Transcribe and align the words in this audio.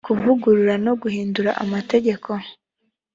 kuvugurura 0.05 0.75
no 0.85 0.93
guhindura 1.01 1.51
amategeko 1.63 2.29